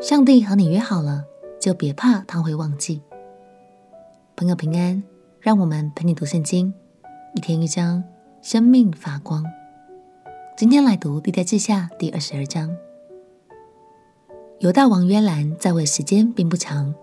[0.00, 1.24] 上帝和你约好了，
[1.60, 3.02] 就别怕他会忘记。
[4.36, 5.02] 朋友平安，
[5.40, 6.72] 让我们陪你读圣经，
[7.34, 8.04] 一天一章，
[8.40, 9.44] 生命发光。
[10.56, 12.70] 今天来读历代志下第二十二章。
[14.60, 16.94] 犹大王约兰在位时间并不长，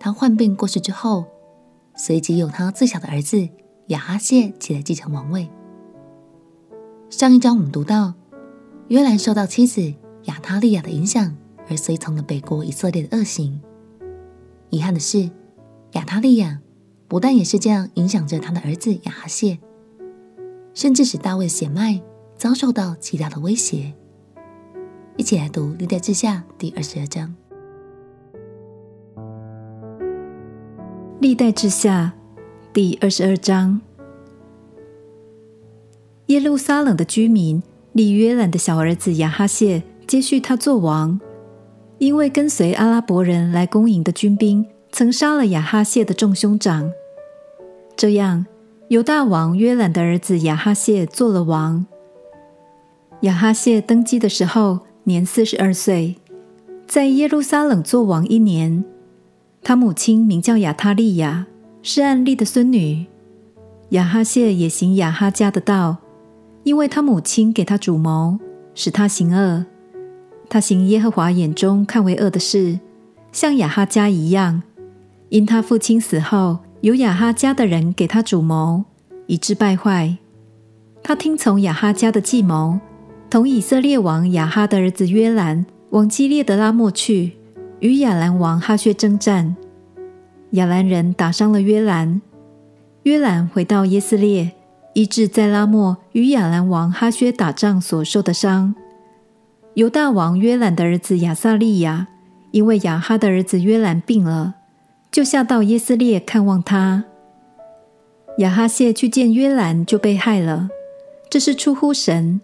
[0.00, 1.26] 他患病过世之后，
[1.94, 3.46] 随即由他最小的儿子
[3.88, 5.50] 亚哈谢起来继承王位。
[7.10, 8.14] 上一章我们读到，
[8.88, 9.92] 约兰受到妻子
[10.24, 11.36] 亚他利亚的影响。
[11.68, 13.60] 而随从了北国以色列的恶行。
[14.70, 15.30] 遗憾的是，
[15.92, 16.60] 亚他利雅
[17.06, 19.58] 不但也是这样影响着他的儿子亚哈谢，
[20.74, 22.02] 甚至使大卫血脉
[22.36, 23.94] 遭受到极大的威胁。
[25.16, 27.34] 一起来读《历代志下》第二十二章。
[31.20, 32.12] 《历代志下》
[32.72, 33.80] 第二十二章，
[36.26, 41.18] 耶路撒冷的居民立约兰的小儿子亚哈谢接续他做王。
[41.98, 46.90] 因为跟随阿拉伯人来攻营的军兵曾杀了亚哈谢的众兄长，
[47.96, 48.46] 这样
[48.88, 51.84] 犹大王约兰的儿子亚哈谢做了王。
[53.22, 56.16] 亚哈谢登基的时候年四十二岁，
[56.86, 58.84] 在耶路撒冷做王一年。
[59.60, 61.46] 他母亲名叫亚他利雅，
[61.82, 63.06] 是暗利的孙女。
[63.90, 65.96] 亚哈谢也行亚哈家的道，
[66.62, 68.38] 因为他母亲给他主谋，
[68.72, 69.66] 使他行恶。
[70.48, 72.80] 他行耶和华眼中看为恶的事，
[73.32, 74.62] 像亚哈家一样。
[75.28, 78.84] 因他父亲死后，有亚哈家的人给他主谋，
[79.26, 80.16] 以致败坏。
[81.02, 82.80] 他听从亚哈家的计谋，
[83.28, 87.32] 同以色列王亚哈的儿子约兰往基列德拉莫去，
[87.80, 89.54] 与亚兰王哈薛征战。
[90.52, 92.22] 亚兰人打伤了约兰，
[93.02, 94.52] 约兰回到耶斯列，
[94.94, 98.74] 医治在拉莫与亚兰王哈薛打仗所受的伤。
[99.78, 102.08] 犹大王约兰的儿子亚撒利雅，
[102.50, 104.56] 因为亚哈的儿子约兰病了，
[105.12, 107.04] 就下到耶斯列看望他。
[108.38, 110.68] 亚哈谢去见约兰，就被害了。
[111.30, 112.40] 这是出乎神，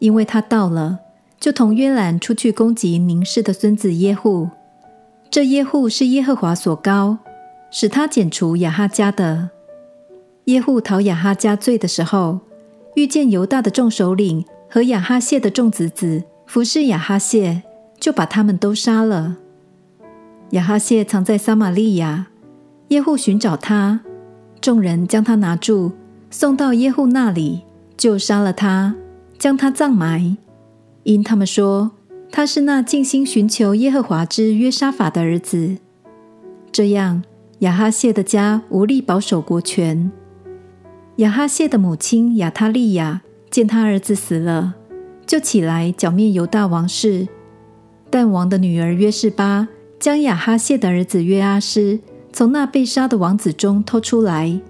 [0.00, 0.98] 因为他到了，
[1.38, 4.48] 就同约兰出去攻击宁示的孙子耶户。
[5.30, 7.18] 这耶户是耶和华所膏，
[7.70, 9.50] 使他剪除亚哈家的。
[10.46, 12.40] 耶户讨亚哈家罪的时候，
[12.96, 16.24] 遇见犹大的众首领和亚哈谢的众子子。
[16.54, 17.64] 服侍亚哈谢，
[17.98, 19.38] 就把他们都杀了。
[20.50, 22.28] 亚哈谢藏在撒玛利亚，
[22.90, 23.98] 耶户寻找他，
[24.60, 25.90] 众人将他拿住，
[26.30, 27.62] 送到耶户那里，
[27.96, 28.94] 就杀了他，
[29.36, 30.36] 将他葬埋。
[31.02, 31.90] 因他们说
[32.30, 35.78] 他是那尽心寻求耶和华之约沙法的儿子。
[36.70, 37.24] 这样，
[37.58, 40.12] 亚哈谢的家无力保守国权。
[41.16, 44.76] 亚哈谢的母亲亚他利雅见他儿子死了。
[45.26, 47.26] 就起来剿灭犹大王室，
[48.10, 49.68] 但王的女儿约示巴
[49.98, 51.98] 将亚哈谢的儿子约阿施
[52.32, 54.60] 从那被杀的王子中偷出来，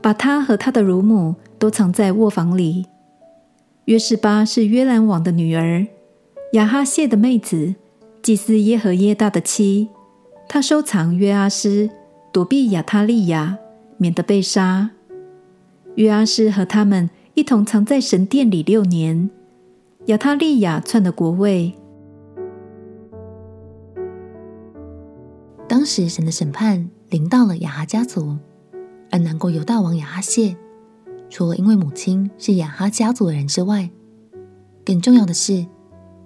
[0.00, 2.86] 把他和他的乳母都藏在卧房里。
[3.86, 5.86] 约示巴是约兰王的女儿，
[6.52, 7.74] 亚哈谢的妹子，
[8.22, 9.88] 祭司耶和耶大的妻。
[10.48, 11.90] 她收藏约阿施，
[12.32, 13.58] 躲避亚他利雅，
[13.96, 14.90] 免得被杀。
[15.96, 19.30] 约阿施和他们一同藏在神殿里六年。
[20.10, 21.72] 亚他利亚篡的国位。
[25.68, 28.36] 当时神的审判临到了亚哈家族，
[29.12, 30.56] 而南国犹大王亚哈谢，
[31.28, 33.88] 除了因为母亲是亚哈家族的人之外，
[34.84, 35.64] 更重要的是，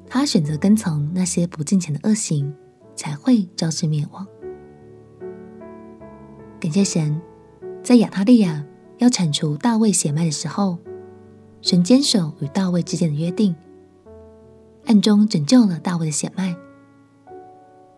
[0.06, 2.54] 他选择跟从那些不敬虔的恶行，
[2.96, 4.26] 才会招致灭亡。
[6.58, 7.20] 感谢神，
[7.82, 8.64] 在亚他利亚
[8.96, 10.78] 要铲除大卫血脉的时候，
[11.60, 13.54] 神坚守与大卫之间的约定。
[14.86, 16.54] 暗中拯救了大卫的血脉。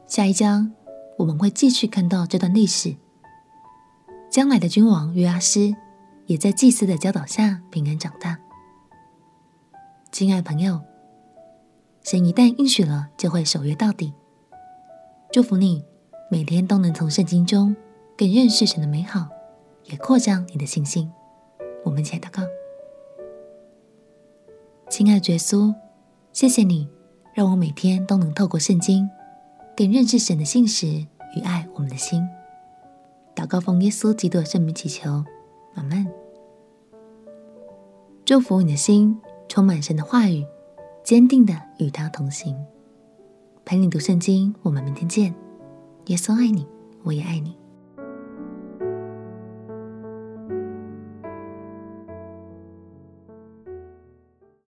[0.06, 0.72] 下一章
[1.18, 2.94] 我们会继续看到这段历史。
[4.30, 5.74] 将来的君王约阿施
[6.26, 8.38] 也在祭司的教导下平安长大。
[10.12, 10.80] 亲爱朋友，
[12.02, 14.12] 神一旦应许了，就会守约到底。
[15.32, 15.84] 祝福你
[16.30, 17.74] 每天都能从圣经中
[18.16, 19.28] 更认识神的美好，
[19.84, 21.10] 也扩张你的信心。
[21.84, 22.42] 我们一起来祷告。
[24.88, 25.74] 亲爱的耶稣。
[26.36, 26.86] 谢谢你，
[27.32, 29.08] 让我每天都能透过圣经，
[29.74, 30.86] 更认识神的信实
[31.34, 32.28] 与爱我们的心。
[33.34, 35.24] 祷告奉耶稣基督的圣名祈求，
[35.76, 36.06] 阿门。
[38.26, 39.18] 祝福你的心
[39.48, 40.44] 充满神的话语，
[41.02, 42.54] 坚定的与他同行。
[43.64, 45.34] 陪你读圣经，我们明天见。
[46.08, 46.66] 耶稣爱你，
[47.02, 47.56] 我也爱你。